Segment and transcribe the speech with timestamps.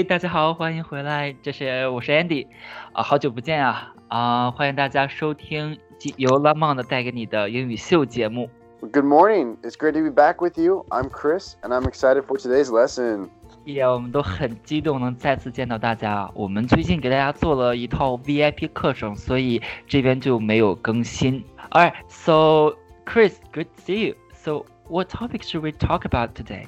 [0.00, 2.46] 嘿，大家好，欢迎回来，这是我是 Andy，
[2.94, 5.78] 啊，好久不见啊，啊，欢迎大家收听
[6.16, 8.48] 由 Lamont 带给你的英语秀节目。
[8.80, 10.86] Good morning, it's great to be back with you.
[10.88, 13.28] I'm Chris, and I'm excited for today's lesson.
[13.66, 16.30] Yeah，我们都很激动能再次见到大家。
[16.32, 21.44] 我们最近给大家做了一套 VIP 课程，所以这边就没有更新。
[21.72, 24.14] Alright, so Chris, good to see you.
[24.32, 26.64] So, what topic should we talk about today?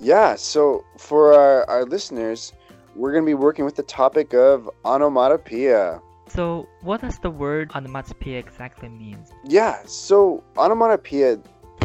[0.00, 2.52] Yeah, so for our, our listeners,
[2.96, 6.00] we're going to be working with the topic of onomatopoeia.
[6.28, 9.18] So, what does the word onomatopoeia exactly mean?
[9.44, 11.38] Yeah, so onomatopoeia,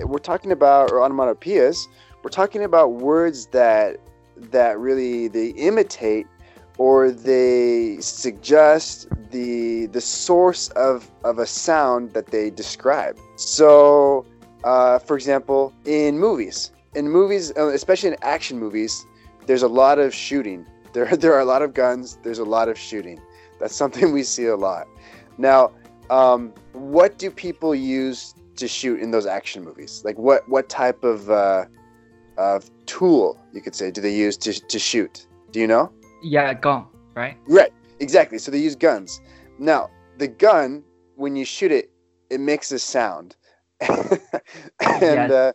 [0.05, 1.87] we're talking about, or onomatopoeias,
[2.23, 3.97] we're talking about words that
[4.37, 6.27] that really they imitate
[6.77, 13.17] or they suggest the the source of of a sound that they describe.
[13.35, 14.25] So,
[14.63, 19.05] uh, for example, in movies, in movies, uh, especially in action movies,
[19.45, 20.65] there's a lot of shooting.
[20.95, 22.17] There there are a lot of guns.
[22.23, 23.19] There's a lot of shooting.
[23.59, 24.87] That's something we see a lot.
[25.37, 25.71] Now,
[26.09, 30.01] um, what do people use to shoot in those action movies?
[30.05, 31.65] Like what what type of uh,
[32.37, 35.27] of tool you could say do they use to to shoot?
[35.51, 35.91] Do you know?
[36.23, 37.35] Yeah, gun, right?
[37.45, 38.37] Right, exactly.
[38.37, 39.19] So they use guns.
[39.59, 40.81] Now, the gun,
[41.17, 41.91] when you shoot it,
[42.29, 43.35] it makes a sound.
[43.81, 44.19] and
[44.79, 45.31] Yes.
[45.31, 45.51] uh,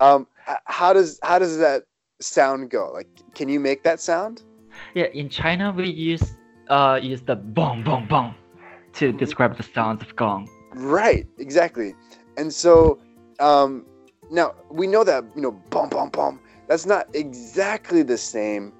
[0.00, 0.26] um,
[0.64, 1.84] how does how does that
[2.20, 2.90] sound go?
[2.92, 4.42] Like, can you make that sound?
[4.94, 6.36] Yeah, in China we use
[6.68, 8.34] uh use the bong bong bong
[8.94, 10.48] to describe the sounds of gong.
[10.74, 11.94] Right, exactly.
[12.36, 12.98] And so
[13.40, 13.84] um,
[14.30, 16.40] now we know that you know, bum bum bum.
[16.68, 18.72] That's not exactly the same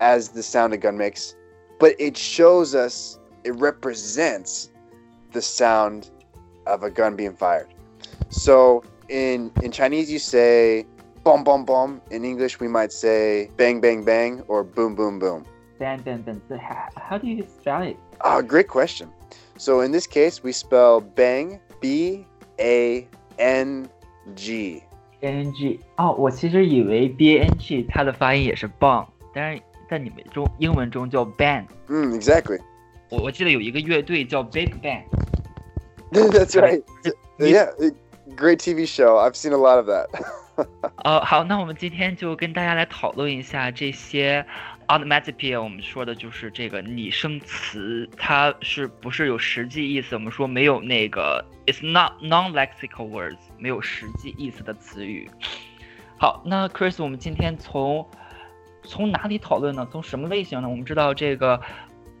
[0.00, 1.34] as the sound a gun makes,
[1.80, 4.70] but it shows us it represents
[5.32, 6.10] the sound
[6.66, 7.72] of a gun being fired.
[8.28, 10.86] So in in Chinese you say
[11.23, 12.01] bum bum bum.
[12.11, 15.43] In English we might say bang bang bang or boom boom boom.
[15.79, 17.97] Then then then so how, how do you spell it?
[18.21, 19.09] Ah, great question.
[19.57, 22.25] So in this case we spell bang B
[22.59, 23.89] A N
[24.35, 24.83] G.
[25.21, 31.65] A N G 哦，我其实以为 B A N G 它的发音也是 bang，但是在你们中英文中叫 bang。
[31.87, 32.59] Mm, exactly.
[33.09, 35.03] 我我记得有一个乐队叫 Big Bang。
[36.11, 36.83] That's right.
[37.03, 37.95] You- Yeah, it-
[38.35, 39.17] great TV show.
[39.17, 40.07] I've seen a lot of that.
[41.04, 44.44] 呃，好，那我们今天就跟大家来讨论一下这些
[44.88, 45.60] onomatopoeia。
[45.60, 50.14] 我们说的就是这个拟声词，它是不是有实际意思？
[50.14, 55.28] 我们说没有那个，it's not non-lexical words，没有实际意思的词语。
[56.18, 58.06] 好，那 Chris，我们今天从
[58.82, 59.86] 从哪里讨论呢？
[59.90, 60.68] 从什么类型呢？
[60.68, 61.60] 我们知道这个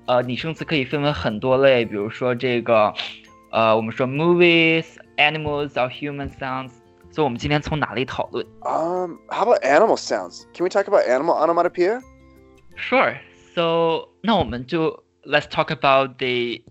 [0.06, 2.92] 呃拟声词可以分为很多类，比如说这个
[3.50, 4.86] 呃我们说 movies、
[5.16, 6.72] animals or human sounds。
[7.11, 8.45] 所以我们今天从哪里讨论？
[8.61, 10.45] um, how about animal sounds?
[10.53, 12.01] Can we talk about animal onomatopoeia?
[12.75, 13.15] Sure.
[13.55, 16.61] So 那我们就 let's talk about the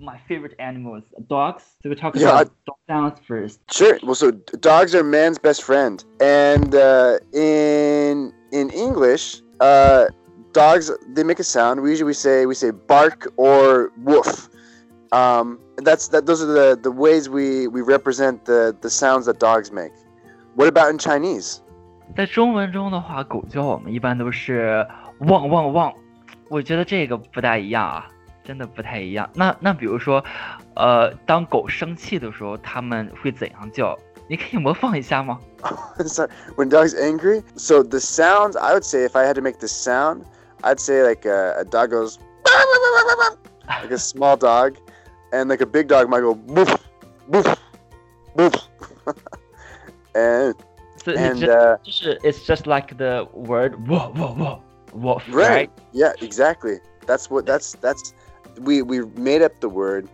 [0.00, 1.62] my favorite animals, dogs.
[1.82, 3.60] So we talk Yeah, about dog sounds first.
[3.70, 3.98] Sure.
[4.02, 10.06] Well, so d- dogs are man's best friend, and uh, in in English, uh,
[10.52, 11.80] dogs they make a sound.
[11.80, 14.48] We usually say we say bark or woof.
[15.12, 16.26] Um, that's that.
[16.26, 19.92] Those are the, the ways we, we represent the, the sounds that dogs make.
[20.54, 21.60] What about in Chinese?
[22.16, 24.86] 在中文中的话，狗叫我们一般都是
[25.20, 25.92] 汪汪汪。
[26.48, 28.06] 我觉得这个不大一样啊，
[28.44, 29.28] 真的不太一样。
[29.34, 30.22] 那那比如说，
[30.76, 33.98] 呃，当狗生气的时候，它们会怎样叫？
[34.28, 35.38] 你可以模仿一下吗？
[36.06, 37.42] Sorry, when dog's angry.
[37.56, 40.22] So the sounds I would say if I had to make the sound,
[40.62, 42.18] I'd say like a, a dog goes
[43.66, 44.76] like a small dog,
[45.32, 46.76] and like a big dog might go boof,
[47.28, 47.56] boof,
[48.36, 48.54] boof.
[50.14, 50.54] and
[50.96, 54.60] 所以 and 这 uh, 就是 it's just like the word wolf wolf wolf
[54.94, 56.80] wolf right, yeah, exactly.
[57.06, 58.14] That's what that's that's
[58.62, 60.08] we we made up the word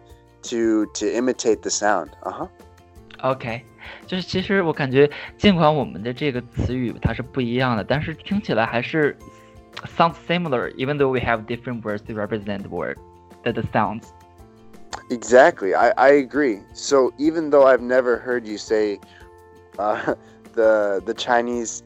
[0.45, 2.11] to to imitate the sound.
[2.25, 2.49] Uh huh.
[3.23, 3.63] OK，
[4.07, 9.17] 就是其实我感觉，尽管我们的这个词语它是不一样的，但是听起来还是
[9.97, 12.97] sounds similar，even though we have different words to represent the word,
[13.45, 14.05] the the sounds.
[15.11, 16.61] Exactly, I, I agree.
[16.73, 19.01] So even though I've never heard you say
[19.79, 20.15] uh,
[20.55, 21.83] the the Chinese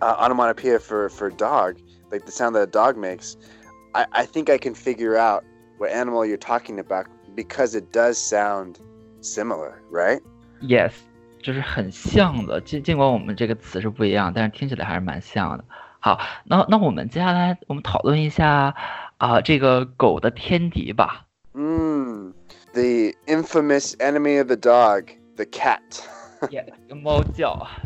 [0.00, 1.76] uh, onomatopoeia for, for dog,
[2.12, 3.36] like the sound that a dog makes,
[3.94, 5.44] I, I think I can figure out
[5.78, 8.78] what animal you're talking about because it does sound
[9.20, 10.20] similar, right?
[10.60, 10.92] Yes，
[11.42, 12.60] 就是很像的。
[12.60, 15.64] 尽尽管我们这个词是不一样，但是听起来还是蛮像的。
[15.98, 18.74] 好，那那我们接下来我们讨论一下
[19.18, 21.24] 啊、这个狗的天敌吧。
[21.52, 22.01] Mm,
[22.74, 26.02] the infamous enemy of the dog, the cat.
[26.50, 26.66] Yeah，
[27.02, 27.82] 猫叫啊。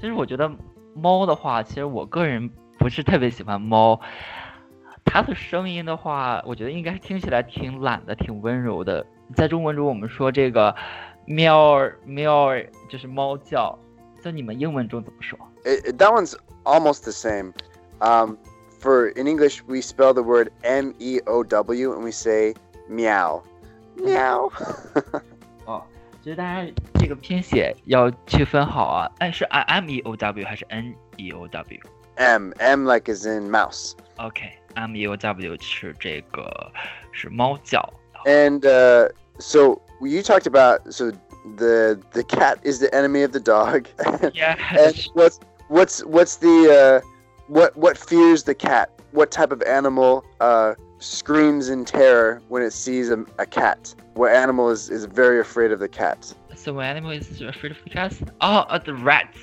[0.00, 0.50] 其实我觉得
[0.94, 4.00] 猫的话，其实我个人不是特别喜欢猫。
[5.04, 9.06] 他的声音的话，我觉得应该听起来挺懒的，挺温柔的。
[9.34, 10.74] 在中文中，我们说这个
[11.24, 13.78] 喵儿喵儿就是猫叫，
[14.20, 15.38] 在你们英文中怎么说？
[15.64, 16.34] It, it- that one's
[16.64, 17.52] almost the same.
[18.00, 18.36] Um,
[18.80, 22.54] for in English, we spell the word M E O W and we say
[22.88, 23.42] meow.
[23.96, 24.50] Meow.
[25.64, 25.82] 哦，
[26.22, 32.86] 其实大家这个拼写要区分好啊，哎，是 I M E O W 还是 N E O W？OK，M、 M.
[32.86, 33.92] M like is in mouse.
[34.74, 36.72] M E O W 是这个
[37.12, 37.92] 是猫叫。
[38.24, 41.10] And uh, so you talked about so
[41.56, 43.86] the the cat is the enemy of the dog.
[44.34, 45.38] Yeah， and what's
[45.68, 47.00] what's what's the uh,
[47.48, 48.90] what what fears the cat?
[49.12, 53.94] What type of animal uh, screams in terror when it sees a, a cat?
[54.14, 56.34] What animal is, is very afraid of the cat?
[56.54, 58.20] So when animal is afraid of the cats?
[58.40, 59.38] Oh, uh, the rats.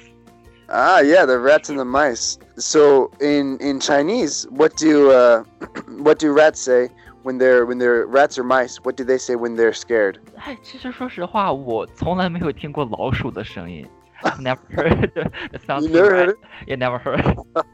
[0.69, 2.37] Ah, yeah, the rats and the mice.
[2.57, 5.43] So in in Chinese, what do uh,
[5.99, 6.89] what do rats say
[7.23, 8.77] when they're when they're rats or mice?
[8.77, 10.19] What do they say when they're scared?
[10.35, 13.87] 哎，其实说实话，我从来没有听过老鼠的声音。
[14.23, 15.83] I've never heard the, the sound.
[15.83, 16.25] You of never rat.
[16.25, 16.37] heard it?
[16.67, 17.65] Yeah, never heard.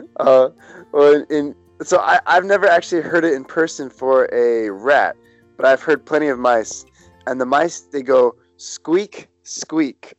[0.19, 0.49] Uh,
[0.91, 5.15] well, in, in so I I've never actually heard it in person for a rat,
[5.57, 6.85] but I've heard plenty of mice,
[7.27, 10.13] and the mice they go squeak squeak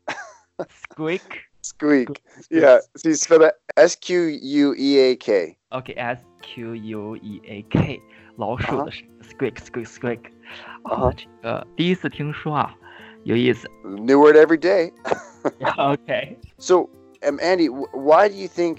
[0.61, 1.41] Squeak.
[1.63, 2.21] squeak.
[2.51, 5.57] Yeah, so you spell that S Q U E A K.
[5.73, 8.01] OK, S Q U E A K，
[8.37, 10.21] 老鼠的声音 squeak squeak squeak。
[10.85, 12.75] 啊哈哦，这个第一次听说啊，
[13.25, 13.67] 有意思。
[13.83, 14.93] New word every day.
[15.77, 16.91] OK， So,
[17.27, 18.79] um, Andy, wh- why do you think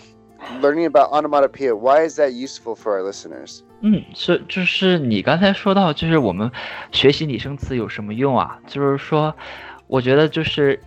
[0.61, 1.75] learning about onomatopoeia?
[1.75, 3.61] Why is that useful for our listeners?
[3.83, 6.51] 嗯，是就是你刚才说到，就是我们
[6.93, 8.59] 学习拟声词有什么用啊？
[8.67, 9.35] 就是说，
[9.87, 10.79] 我觉得就是，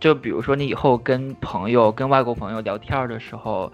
[0.00, 3.72] 就比如说你以后跟朋友、跟外国朋友聊天的时候，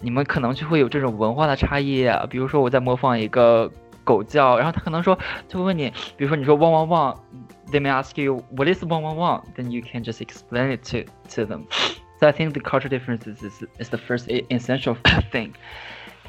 [0.00, 2.26] 你们可能就会有这种文化的差异啊。
[2.30, 3.70] 比如说我在模仿一个
[4.02, 7.14] 狗叫，然后他可能说就会问你，比如说你说汪汪汪
[7.70, 11.04] ，they may ask you what is 汪汪汪，then you can just explain it to
[11.34, 11.64] to them.
[12.18, 14.96] So I think the cultural differences is is the first essential
[15.32, 15.54] thing,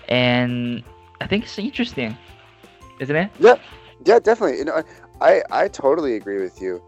[0.09, 0.83] and
[1.21, 2.17] I think it's interesting,
[2.99, 3.31] isn't it?
[3.39, 4.57] Yeah, definitely.
[4.57, 4.83] You know,
[5.21, 6.81] I I totally agree with you.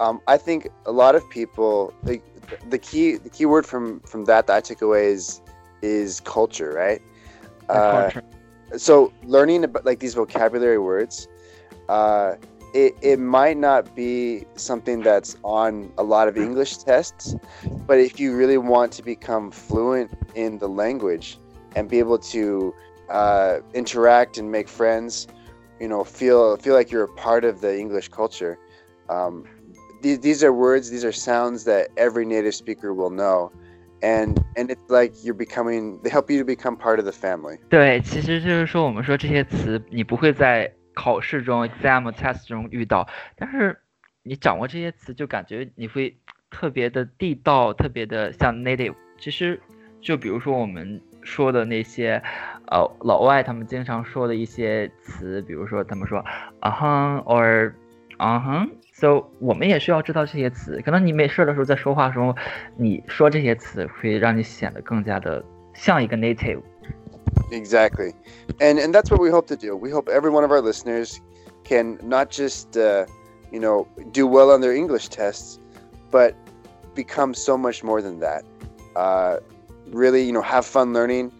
[0.00, 2.20] Um, I think a lot of people the,
[2.68, 5.40] the key the key word from from that that I took away is
[5.82, 7.00] is culture, right?
[7.68, 8.22] Uh, culture.
[8.76, 11.28] so learning about like these vocabulary words
[11.88, 12.34] uh,
[12.73, 17.35] it, it might not be something that's on a lot of english tests
[17.87, 21.37] but if you really want to become fluent in the language
[21.75, 22.73] and be able to
[23.09, 25.27] uh, interact and make friends
[25.79, 28.57] you know feel feel like you're a part of the english culture
[29.09, 29.45] um,
[30.01, 33.51] these, these are words these are sounds that every native speaker will know
[34.03, 37.57] and and it's like you're becoming they help you to become part of the family
[37.69, 43.78] 对，其实就是说，我们说这些词你不会在 考试中 exam test 中遇到，但是
[44.22, 46.16] 你掌握这些词，就感觉你会
[46.50, 48.94] 特别的地道，特别的像 native。
[49.18, 49.60] 其实
[50.00, 52.22] 就比如说我们说的那些，
[52.66, 56.18] 呃，老外他们经常说的一些词，比如说他们说
[56.60, 57.72] 啊哼 or
[58.18, 60.82] 啊哼，so 我们也需要知道这些词。
[60.84, 62.36] 可能你没事的时候在说话的时候，
[62.76, 66.60] 你说这些词会让你显得更加的像一个 native。
[67.51, 68.13] Exactly,
[68.59, 69.75] and and that's what we hope to do.
[69.75, 71.21] We hope every one of our listeners
[71.63, 73.05] can not just uh,
[73.51, 75.59] you know do well on their English tests,
[76.11, 76.33] but
[76.93, 78.43] become so much more than that.
[78.95, 79.37] Uh,
[79.91, 81.31] really, you know, have fun learning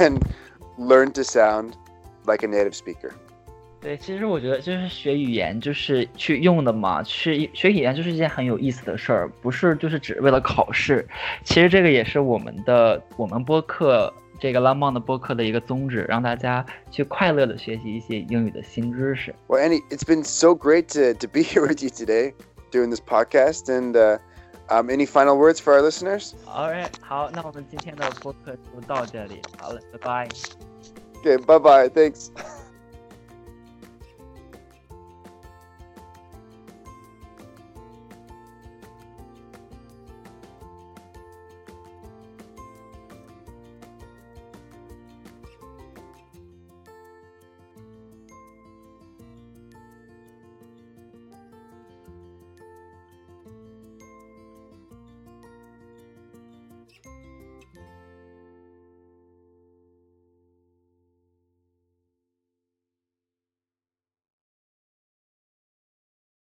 [0.00, 0.24] and
[0.76, 1.76] learn to sound
[2.26, 3.12] like a native speaker.
[3.80, 11.06] 对，其实我觉得就是学语言就是去用的嘛，去学语言就是一件很有意思的事儿，不是就是只为了考试。
[11.44, 14.10] 其实这个也是我们的我们播客
[14.40, 19.34] 这个 l a m o n 的播客的一个宗旨，让大家去快乐的学习一些英语的新知识。
[19.46, 22.34] Well, Annie, it's been so great to, to be here with you today
[22.70, 23.68] doing this podcast.
[23.68, 24.18] And uh,
[24.68, 26.34] um, any final words for our listeners?
[26.46, 30.28] Alright，好，那我们今天的播客就到这里，好了，拜拜。
[31.22, 31.88] Okay, bye bye.
[31.88, 32.30] Thanks.